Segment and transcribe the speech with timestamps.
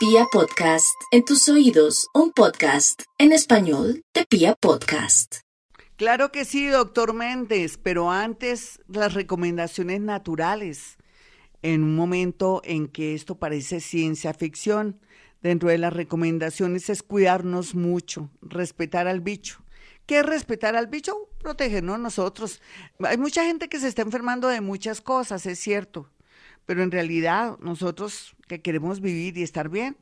[0.00, 5.40] Pia Podcast, en tus oídos, un podcast en español de Pia Podcast.
[5.96, 10.96] Claro que sí, doctor Méndez, pero antes las recomendaciones naturales.
[11.60, 14.98] En un momento en que esto parece ciencia ficción,
[15.42, 19.62] dentro de las recomendaciones es cuidarnos mucho, respetar al bicho.
[20.06, 21.28] ¿Qué es respetar al bicho?
[21.40, 22.62] Protegernos nosotros.
[23.00, 26.10] Hay mucha gente que se está enfermando de muchas cosas, es cierto,
[26.64, 29.96] pero en realidad nosotros que queremos vivir y estar bien,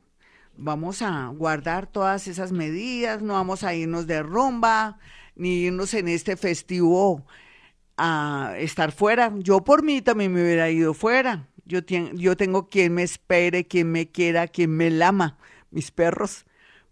[0.57, 4.97] vamos a guardar todas esas medidas, no vamos a irnos de rumba,
[5.35, 7.23] ni irnos en este festivo
[7.95, 9.31] a estar fuera.
[9.37, 11.47] Yo por mí también me hubiera ido fuera.
[11.65, 15.37] Yo, yo tengo quien me espere, quien me quiera, quien me lama,
[15.69, 16.45] mis perros.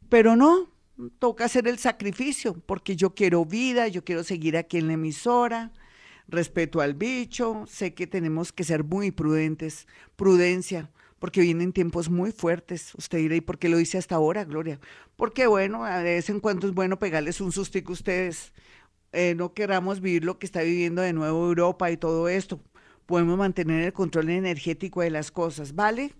[0.09, 0.69] Pero no,
[1.17, 5.71] toca hacer el sacrificio, porque yo quiero vida, yo quiero seguir aquí en la emisora,
[6.27, 12.31] respeto al bicho, sé que tenemos que ser muy prudentes, prudencia, porque vienen tiempos muy
[12.31, 12.93] fuertes.
[12.95, 14.79] Usted dirá, ¿y por qué lo dice hasta ahora, Gloria?
[15.15, 18.53] Porque bueno, a vez en cuando es bueno pegarles un sustico a ustedes.
[19.13, 22.59] Eh, no queramos vivir lo que está viviendo de nuevo Europa y todo esto.
[23.05, 26.13] Podemos mantener el control energético de las cosas, ¿vale?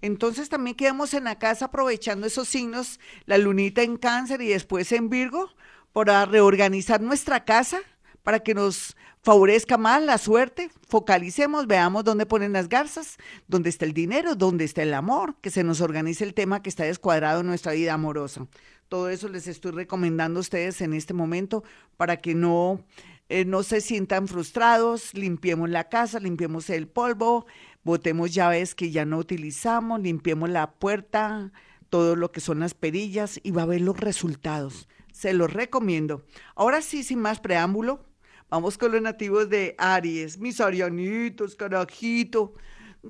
[0.00, 4.90] Entonces también quedamos en la casa aprovechando esos signos, la lunita en cáncer y después
[4.90, 5.50] en Virgo,
[5.92, 7.80] para reorganizar nuestra casa
[8.22, 13.84] para que nos favorezca más la suerte, focalicemos, veamos dónde ponen las garzas, dónde está
[13.84, 17.40] el dinero, dónde está el amor, que se nos organice el tema que está descuadrado
[17.40, 18.46] en nuestra vida amorosa.
[18.88, 21.62] Todo eso les estoy recomendando a ustedes en este momento
[21.96, 22.84] para que no,
[23.28, 27.46] eh, no se sientan frustrados, limpiemos la casa, limpiemos el polvo,
[27.84, 31.52] botemos llaves que ya no utilizamos, limpiemos la puerta,
[31.90, 34.88] todo lo que son las perillas y va a ver los resultados.
[35.12, 36.24] Se los recomiendo.
[36.56, 38.04] Ahora sí, sin más preámbulo,
[38.52, 42.52] Vamos con los nativos de Aries, mis arianitos, carajito,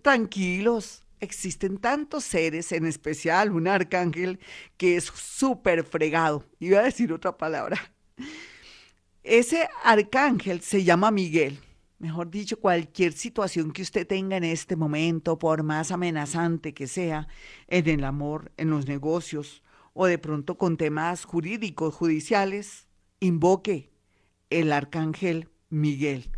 [0.00, 1.02] tranquilos.
[1.18, 4.38] Existen tantos seres, en especial un arcángel
[4.76, 6.44] que es súper fregado.
[6.60, 7.76] Iba a decir otra palabra.
[9.24, 11.58] Ese arcángel se llama Miguel.
[11.98, 17.26] Mejor dicho, cualquier situación que usted tenga en este momento, por más amenazante que sea,
[17.66, 22.86] en el amor, en los negocios o de pronto con temas jurídicos, judiciales,
[23.18, 23.91] invoque
[24.60, 26.30] el arcángel Miguel.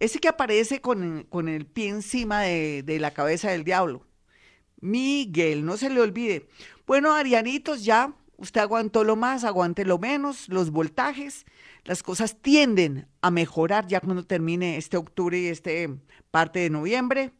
[0.00, 4.06] Ese que aparece con, con el pie encima de, de, la cabeza del diablo.
[4.80, 6.48] Miguel, no se le olvide.
[6.86, 11.46] Bueno, Arianitos, ya usted aguantó lo más, aguante lo menos, los voltajes.
[11.84, 15.88] Las cosas tienden a mejorar ya cuando termine este octubre y este
[16.30, 17.32] parte de noviembre.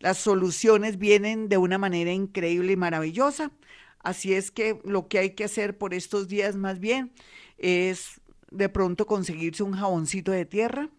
[0.00, 3.52] Las soluciones vienen de una manera increíble y maravillosa.
[4.00, 7.12] Así es que lo que hay que hacer por estos días más bien
[7.58, 10.90] es de pronto conseguirse un jaboncito de tierra.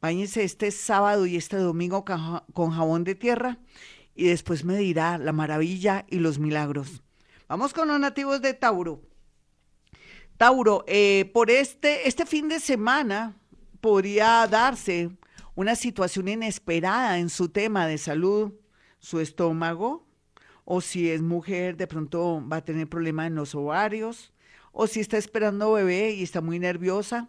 [0.00, 3.58] Báñese este sábado y este domingo con jabón de tierra
[4.14, 7.02] y después me dirá la maravilla y los milagros.
[7.48, 9.02] Vamos con los nativos de Tauro.
[10.36, 13.36] Tauro, eh, por este, este fin de semana
[13.80, 15.10] podría darse
[15.54, 18.52] una situación inesperada en su tema de salud,
[18.98, 20.06] su estómago,
[20.64, 24.32] o si es mujer, de pronto va a tener problemas en los ovarios,
[24.72, 27.28] o si está esperando bebé y está muy nerviosa,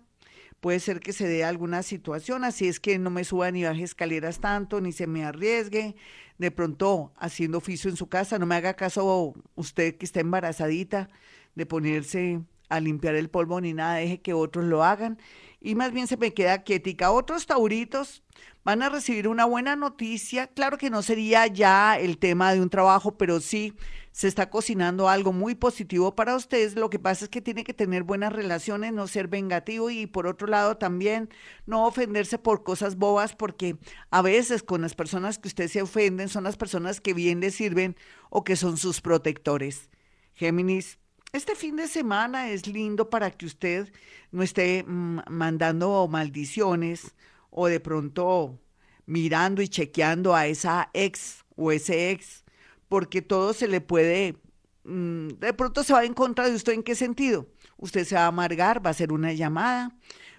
[0.60, 3.84] puede ser que se dé alguna situación, así es que no me suba ni baje
[3.84, 5.96] escaleras tanto, ni se me arriesgue,
[6.38, 11.10] de pronto haciendo oficio en su casa, no me haga caso usted que está embarazadita
[11.56, 15.20] de ponerse a limpiar el polvo ni nada, deje que otros lo hagan
[15.60, 17.12] y más bien se me queda quietica.
[17.12, 18.24] Otros tauritos
[18.64, 22.70] van a recibir una buena noticia, claro que no sería ya el tema de un
[22.70, 23.74] trabajo, pero sí
[24.12, 26.76] se está cocinando algo muy positivo para ustedes.
[26.76, 30.28] Lo que pasa es que tiene que tener buenas relaciones, no ser vengativo y por
[30.28, 31.30] otro lado también
[31.66, 33.78] no ofenderse por cosas bobas porque
[34.10, 37.52] a veces con las personas que usted se ofenden son las personas que bien le
[37.52, 37.96] sirven
[38.30, 39.90] o que son sus protectores.
[40.34, 41.00] Géminis,
[41.34, 43.92] este fin de semana es lindo para que usted
[44.32, 47.16] no esté mm, mandando maldiciones
[47.50, 48.60] o de pronto
[49.06, 52.44] mirando y chequeando a esa ex o ese ex
[52.90, 54.36] porque todo se le puede,
[54.84, 57.48] mm, de pronto se va en contra de usted en qué sentido.
[57.78, 59.96] Usted se va a amargar, va a hacer una llamada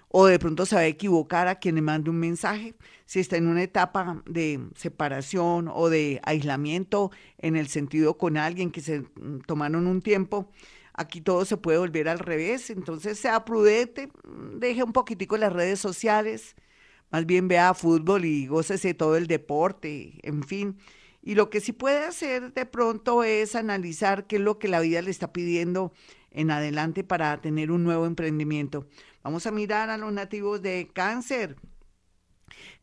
[0.09, 2.75] o de pronto se va a equivocar a quien le mande un mensaje.
[3.07, 8.69] Si está en una etapa de separación o de aislamiento en el sentido con alguien
[8.69, 10.51] que se mm, tomaron un tiempo,
[10.93, 12.69] aquí todo se puede volver al revés.
[12.69, 14.09] Entonces sea prudente,
[14.55, 16.55] deje un poquitico las redes sociales,
[17.11, 20.77] más bien vea fútbol y gócese todo el deporte, en fin.
[21.21, 24.81] Y lo que sí puede hacer de pronto es analizar qué es lo que la
[24.81, 25.93] vida le está pidiendo
[26.31, 28.87] en adelante para tener un nuevo emprendimiento.
[29.23, 31.55] Vamos a mirar a los nativos de cáncer.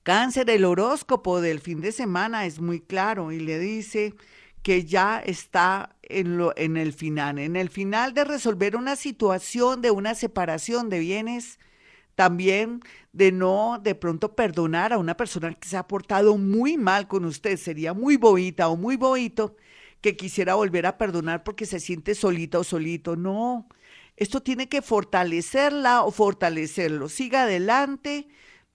[0.02, 4.14] Cáncer, el horóscopo del fin de semana es muy claro y le dice
[4.62, 9.82] que ya está en, lo, en el final, en el final de resolver una situación
[9.82, 11.58] de una separación de bienes,
[12.14, 12.80] también
[13.12, 17.24] de no de pronto perdonar a una persona que se ha portado muy mal con
[17.24, 19.56] usted, sería muy bobita o muy bobito
[20.00, 23.16] que quisiera volver a perdonar porque se siente solita o solito.
[23.16, 23.68] No,
[24.16, 27.08] esto tiene que fortalecerla o fortalecerlo.
[27.08, 28.28] Siga adelante,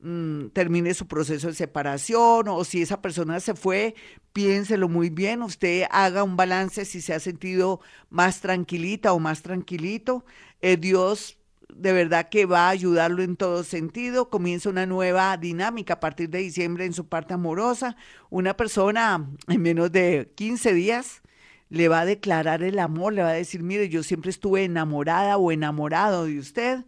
[0.05, 3.95] mm, termine su proceso de separación o si esa persona se fue,
[4.33, 9.41] piénselo muy bien, usted haga un balance si se ha sentido más tranquilita o más
[9.41, 10.25] tranquilito.
[10.61, 11.37] Eh, Dios
[11.75, 14.29] de verdad que va a ayudarlo en todo sentido.
[14.29, 17.97] Comienza una nueva dinámica a partir de diciembre en su parte amorosa.
[18.29, 21.21] Una persona en menos de 15 días
[21.69, 25.37] le va a declarar el amor, le va a decir, mire, yo siempre estuve enamorada
[25.37, 26.85] o enamorado de usted.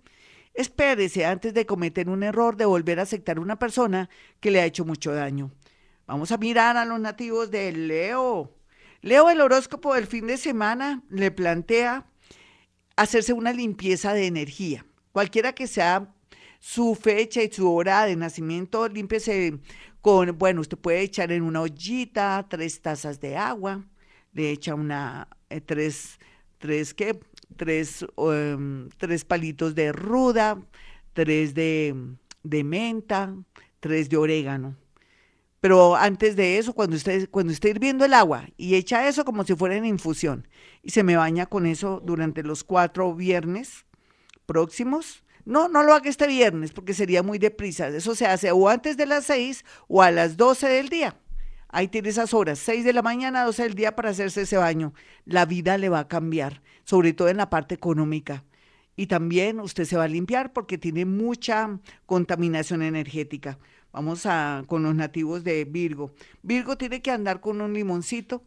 [0.58, 4.10] Espérese antes de cometer un error de volver a aceptar una persona
[4.40, 5.52] que le ha hecho mucho daño.
[6.08, 8.52] Vamos a mirar a los nativos de Leo.
[9.04, 12.08] Leo, el horóscopo del fin de semana le plantea
[12.96, 14.84] hacerse una limpieza de energía.
[15.12, 16.12] Cualquiera que sea
[16.60, 19.60] su fecha y su hora de nacimiento, límpiese
[20.02, 23.86] con, bueno, usted puede echar en una ollita tres tazas de agua,
[24.34, 26.18] le echa una, eh, tres,
[26.58, 27.20] tres, ¿qué?
[27.56, 30.62] Tres, em, tres palitos de ruda,
[31.14, 31.96] tres de,
[32.44, 33.34] de menta,
[33.80, 34.76] tres de orégano.
[35.60, 39.44] Pero antes de eso, cuando usted, cuando esté hirviendo el agua y echa eso como
[39.44, 40.48] si fuera en infusión
[40.84, 43.86] y se me baña con eso durante los cuatro viernes
[44.46, 47.88] próximos, no, no lo haga este viernes porque sería muy deprisa.
[47.88, 51.18] Eso se hace o antes de las seis o a las doce del día.
[51.70, 54.94] Ahí tiene esas horas, seis de la mañana, doce del día para hacerse ese baño.
[55.26, 58.46] La vida le va a cambiar, sobre todo en la parte económica.
[58.96, 63.60] Y también usted se va a limpiar porque tiene mucha contaminación energética.
[63.92, 66.12] Vamos a, con los nativos de Virgo.
[66.42, 68.44] Virgo tiene que andar con un limoncito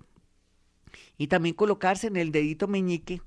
[1.16, 3.22] y también colocarse en el dedito meñique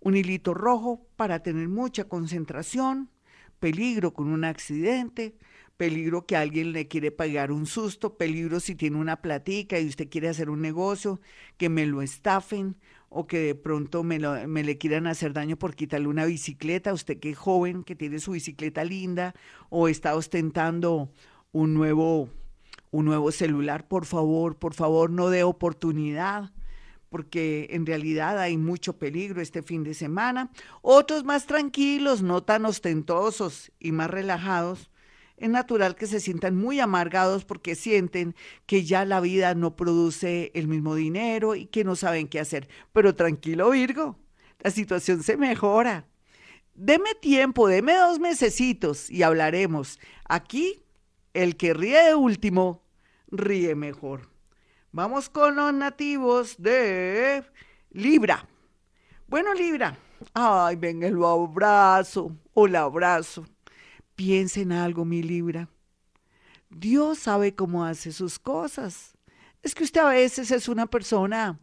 [0.00, 3.10] un hilito rojo para tener mucha concentración,
[3.58, 5.36] peligro con un accidente,
[5.76, 10.08] peligro que alguien le quiere pagar un susto, peligro si tiene una platica y usted
[10.08, 11.20] quiere hacer un negocio,
[11.56, 12.76] que me lo estafen
[13.08, 17.18] o que de pronto me, me le quieran hacer daño por quitarle una bicicleta, usted
[17.18, 19.34] que es joven, que tiene su bicicleta linda
[19.68, 21.10] o está ostentando
[21.52, 22.28] un nuevo,
[22.90, 26.52] un nuevo celular, por favor, por favor, no dé oportunidad,
[27.08, 30.50] porque en realidad hay mucho peligro este fin de semana.
[30.82, 34.90] Otros más tranquilos, no tan ostentosos y más relajados.
[35.36, 38.34] Es natural que se sientan muy amargados porque sienten
[38.64, 42.68] que ya la vida no produce el mismo dinero y que no saben qué hacer.
[42.92, 44.18] Pero tranquilo, Virgo,
[44.60, 46.06] la situación se mejora.
[46.74, 49.98] Deme tiempo, deme dos mesecitos y hablaremos.
[50.26, 50.82] Aquí
[51.34, 52.82] el que ríe de último,
[53.28, 54.30] ríe mejor.
[54.92, 57.44] Vamos con los nativos de
[57.90, 58.48] Libra.
[59.26, 59.98] Bueno, Libra.
[60.32, 63.44] Ay, venga, lo abrazo o la abrazo.
[64.16, 65.68] Piensa en algo, mi Libra.
[66.70, 69.14] Dios sabe cómo hace sus cosas.
[69.62, 71.60] Es que usted a veces es una persona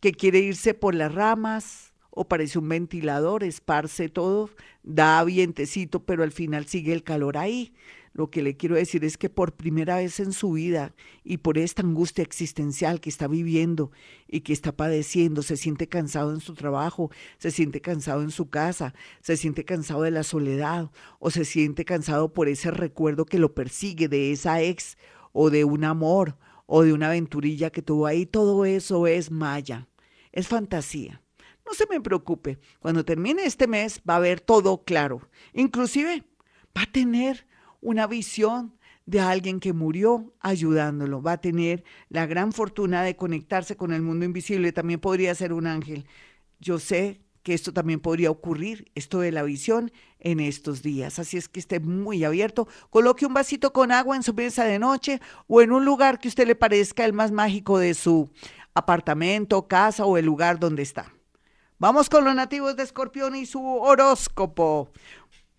[0.00, 4.50] que quiere irse por las ramas o parece un ventilador, esparce todo,
[4.82, 7.72] da vientecito, pero al final sigue el calor ahí.
[8.14, 10.94] Lo que le quiero decir es que por primera vez en su vida
[11.24, 13.90] y por esta angustia existencial que está viviendo
[14.28, 18.50] y que está padeciendo, se siente cansado en su trabajo, se siente cansado en su
[18.50, 23.38] casa, se siente cansado de la soledad o se siente cansado por ese recuerdo que
[23.38, 24.98] lo persigue de esa ex
[25.32, 28.26] o de un amor o de una aventurilla que tuvo ahí.
[28.26, 29.88] Todo eso es maya,
[30.32, 31.22] es fantasía.
[31.64, 35.28] No se me preocupe, cuando termine este mes va a ver todo claro.
[35.54, 36.24] Inclusive
[36.76, 37.46] va a tener
[37.82, 41.20] una visión de alguien que murió ayudándolo.
[41.20, 44.72] Va a tener la gran fortuna de conectarse con el mundo invisible.
[44.72, 46.06] También podría ser un ángel.
[46.60, 51.18] Yo sé que esto también podría ocurrir, esto de la visión, en estos días.
[51.18, 52.68] Así es que esté muy abierto.
[52.88, 56.28] Coloque un vasito con agua en su mesa de noche o en un lugar que
[56.28, 58.30] usted le parezca el más mágico de su
[58.74, 61.12] apartamento, casa o el lugar donde está.
[61.78, 64.92] Vamos con los nativos de Escorpión y su horóscopo.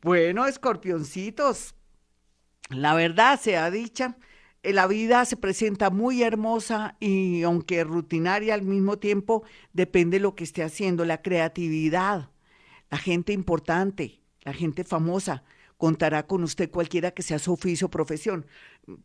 [0.02, 1.76] Bueno, escorpioncitos,
[2.70, 4.18] la verdad sea dicha,
[4.64, 9.44] eh, la vida se presenta muy hermosa y aunque rutinaria al mismo tiempo,
[9.74, 12.30] depende de lo que esté haciendo, la creatividad,
[12.90, 15.44] la gente importante, la gente famosa,
[15.78, 18.46] contará con usted cualquiera que sea su oficio o profesión.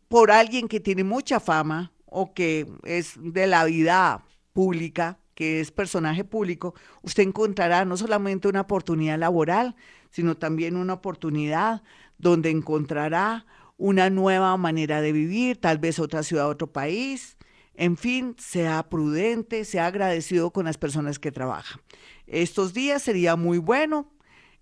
[0.07, 4.23] Por alguien que tiene mucha fama o que es de la vida
[4.53, 9.75] pública, que es personaje público, usted encontrará no solamente una oportunidad laboral,
[10.09, 11.81] sino también una oportunidad
[12.19, 13.45] donde encontrará
[13.77, 17.37] una nueva manera de vivir, tal vez otra ciudad, otro país,
[17.75, 21.79] En fin, sea prudente, sea agradecido con las personas que trabajan.
[22.27, 24.11] Estos días sería muy bueno.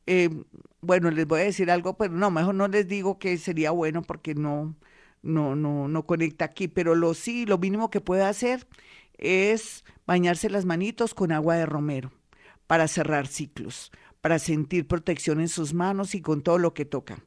[0.05, 0.29] Eh,
[0.81, 4.03] bueno, les voy a decir algo, pero no, mejor no les digo que sería bueno
[4.03, 4.75] porque no,
[5.23, 6.67] no, no, no conecta aquí.
[6.67, 8.67] Pero lo sí, lo mínimo que puede hacer
[9.17, 12.11] es bañarse las manitos con agua de romero
[12.67, 17.17] para cerrar ciclos, para sentir protección en sus manos y con todo lo que toca.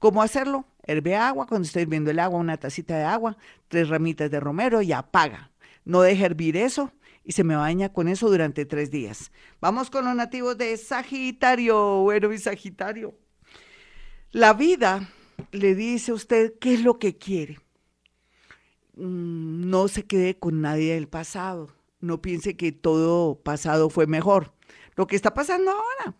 [0.00, 0.64] ¿Cómo hacerlo?
[0.82, 3.36] Herve agua, cuando esté hirviendo el agua, una tacita de agua,
[3.68, 5.50] tres ramitas de romero y apaga.
[5.84, 6.90] No deje hervir eso
[7.22, 9.30] y se me baña con eso durante tres días.
[9.60, 12.00] Vamos con los nativos de Sagitario.
[12.00, 13.14] Bueno, mi Sagitario.
[14.32, 15.10] La vida
[15.52, 17.58] le dice a usted qué es lo que quiere.
[18.96, 21.76] Mm, no se quede con nadie del pasado.
[22.00, 24.54] No piense que todo pasado fue mejor.
[24.96, 26.16] Lo que está pasando ahora,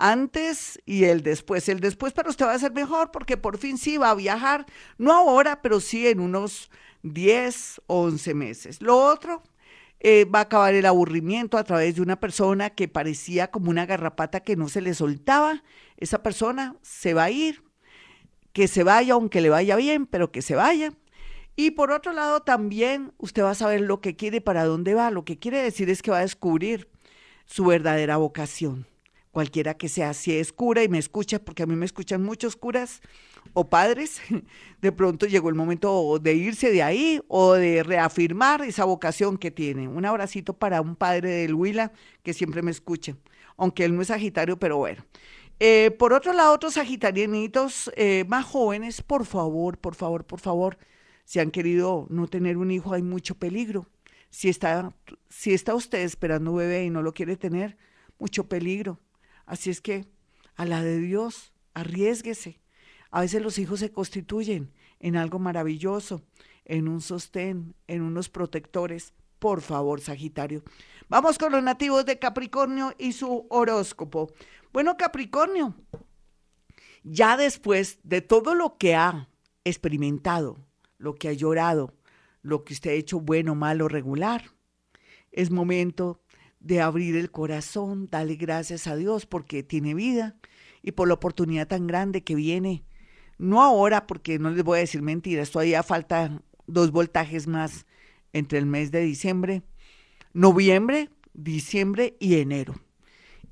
[0.00, 1.68] antes y el después.
[1.68, 4.66] El después para usted va a ser mejor porque por fin sí va a viajar,
[4.98, 6.70] no ahora, pero sí en unos
[7.02, 8.82] 10 o 11 meses.
[8.82, 9.42] Lo otro,
[10.00, 13.86] eh, va a acabar el aburrimiento a través de una persona que parecía como una
[13.86, 15.62] garrapata que no se le soltaba.
[15.98, 17.62] Esa persona se va a ir,
[18.52, 20.92] que se vaya aunque le vaya bien, pero que se vaya.
[21.56, 25.10] Y por otro lado también usted va a saber lo que quiere, para dónde va.
[25.10, 26.88] Lo que quiere decir es que va a descubrir
[27.44, 28.89] su verdadera vocación
[29.30, 32.56] cualquiera que sea, si es cura y me escucha, porque a mí me escuchan muchos
[32.56, 33.00] curas
[33.52, 34.20] o padres,
[34.80, 39.50] de pronto llegó el momento de irse de ahí o de reafirmar esa vocación que
[39.50, 39.88] tiene.
[39.88, 43.16] Un abracito para un padre del Huila que siempre me escucha,
[43.56, 45.04] aunque él no es Sagitario, pero bueno.
[45.62, 50.78] Eh, por otro lado, otros sagitarianitos eh, más jóvenes, por favor, por favor, por favor,
[51.26, 53.86] si han querido no tener un hijo, hay mucho peligro.
[54.30, 54.94] Si está,
[55.28, 57.76] si está usted esperando un bebé y no lo quiere tener,
[58.18, 58.98] mucho peligro
[59.50, 60.06] Así es que,
[60.54, 62.60] a la de Dios, arriesguese.
[63.10, 66.22] A veces los hijos se constituyen en algo maravilloso,
[66.64, 69.12] en un sostén, en unos protectores.
[69.40, 70.62] Por favor, Sagitario.
[71.08, 74.30] Vamos con los nativos de Capricornio y su horóscopo.
[74.72, 75.74] Bueno, Capricornio,
[77.02, 79.28] ya después de todo lo que ha
[79.64, 80.58] experimentado,
[80.96, 81.92] lo que ha llorado,
[82.42, 84.44] lo que usted ha hecho bueno, malo, regular,
[85.32, 86.20] es momento
[86.60, 90.36] de abrir el corazón, darle gracias a Dios porque tiene vida
[90.82, 92.84] y por la oportunidad tan grande que viene.
[93.38, 97.86] No ahora, porque no les voy a decir mentiras, todavía falta dos voltajes más
[98.32, 99.62] entre el mes de diciembre,
[100.32, 102.74] noviembre, diciembre y enero.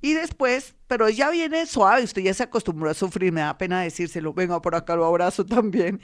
[0.00, 3.80] Y después, pero ya viene suave, usted ya se acostumbró a sufrir, me da pena
[3.80, 6.00] decírselo, venga por acá, lo abrazo también.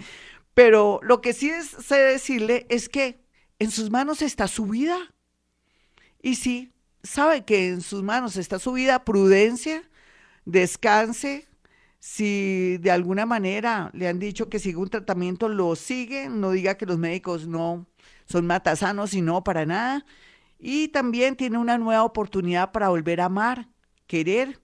[0.55, 3.21] Pero lo que sí sé decirle es que
[3.59, 4.99] en sus manos está su vida.
[6.23, 6.74] Y sí,
[7.05, 9.89] sabe que en sus manos está su vida, prudencia,
[10.45, 11.47] descanse.
[12.01, 16.77] Si de alguna manera le han dicho que siga un tratamiento, lo sigue, no diga
[16.77, 17.87] que los médicos no
[18.27, 20.05] son matasanos y no para nada.
[20.59, 23.69] Y también tiene una nueva oportunidad para volver a amar,
[24.07, 24.61] querer,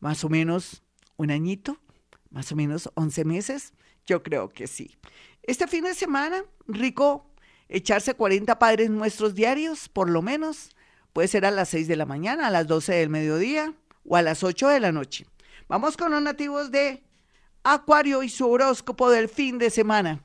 [0.00, 0.82] más o menos
[1.16, 1.78] un añito,
[2.30, 3.72] más o menos 11 meses.
[4.06, 4.96] Yo creo que sí.
[5.42, 7.30] Este fin de semana, rico
[7.68, 10.73] echarse 40 padres nuestros diarios, por lo menos
[11.14, 13.72] Puede ser a las 6 de la mañana, a las 12 del mediodía
[14.04, 15.26] o a las 8 de la noche.
[15.68, 17.04] Vamos con los nativos de
[17.62, 20.24] Acuario y su horóscopo del fin de semana.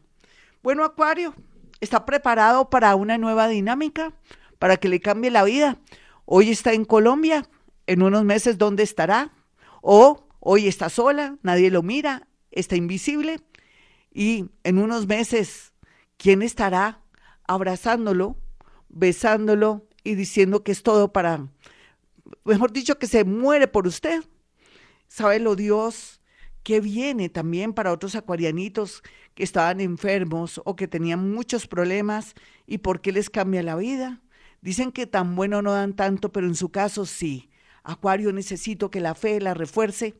[0.63, 1.35] Bueno, Acuario,
[1.79, 4.13] ¿está preparado para una nueva dinámica?
[4.57, 5.77] Para que le cambie la vida.
[6.25, 7.47] Hoy está en Colombia,
[7.85, 9.31] en unos meses, ¿dónde estará?
[9.83, 13.41] O hoy está sola, nadie lo mira, está invisible.
[14.11, 15.71] Y en unos meses,
[16.17, 17.03] ¿quién estará
[17.45, 18.37] abrazándolo,
[18.89, 21.47] besándolo, y diciendo que es todo para,
[22.43, 24.23] mejor dicho, que se muere por usted.
[25.39, 26.19] lo Dios
[26.63, 29.03] que viene también para otros acuarianitos
[29.35, 32.33] que estaban enfermos o que tenían muchos problemas
[32.65, 34.21] y por qué les cambia la vida.
[34.61, 37.49] Dicen que tan bueno no dan tanto, pero en su caso sí.
[37.83, 40.19] Acuario, necesito que la fe la refuerce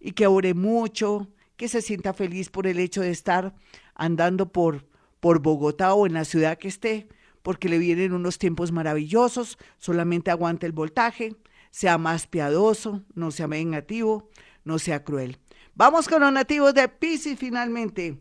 [0.00, 3.54] y que ore mucho, que se sienta feliz por el hecho de estar
[3.94, 4.86] andando por,
[5.18, 7.08] por Bogotá o en la ciudad que esté,
[7.42, 11.36] porque le vienen unos tiempos maravillosos, solamente aguante el voltaje,
[11.70, 14.28] sea más piadoso, no sea vengativo,
[14.64, 15.38] no sea cruel.
[15.74, 18.18] Vamos con los nativos de Pisces finalmente.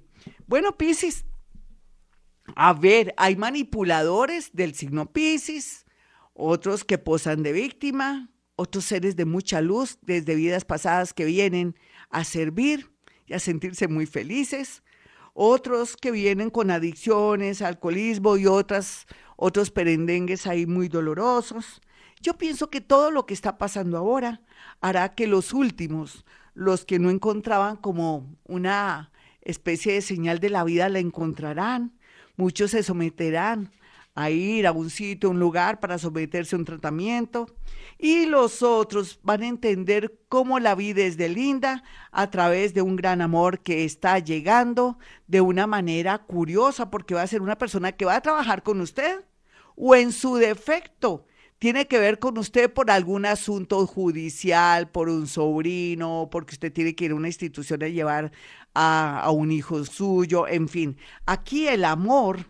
[0.47, 1.25] Bueno, Pisces,
[2.55, 5.85] a ver, hay manipuladores del signo Pisces,
[6.33, 11.75] otros que posan de víctima, otros seres de mucha luz desde vidas pasadas que vienen
[12.09, 12.91] a servir
[13.25, 14.83] y a sentirse muy felices,
[15.41, 21.79] otros que vienen con adicciones, alcoholismo y otras, otros perendengues ahí muy dolorosos.
[22.19, 24.41] Yo pienso que todo lo que está pasando ahora
[24.81, 30.65] hará que los últimos, los que no encontraban como una especie de señal de la
[30.65, 31.97] vida, la encontrarán.
[32.35, 33.71] Muchos se someterán
[34.15, 37.47] a ir a un sitio, un lugar para someterse a un tratamiento
[37.97, 42.81] y los otros van a entender cómo la vida es de linda a través de
[42.81, 44.97] un gran amor que está llegando
[45.27, 48.81] de una manera curiosa porque va a ser una persona que va a trabajar con
[48.81, 49.25] usted
[49.75, 51.25] o en su defecto
[51.59, 56.95] tiene que ver con usted por algún asunto judicial, por un sobrino, porque usted tiene
[56.95, 58.31] que ir a una institución a llevar
[58.73, 60.97] a, a un hijo suyo, en fin.
[61.25, 62.45] Aquí el amor